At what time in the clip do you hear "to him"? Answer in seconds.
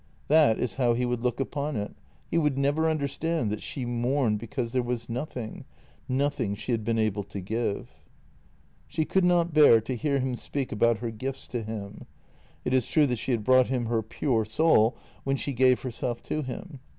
11.49-12.07, 16.23-16.79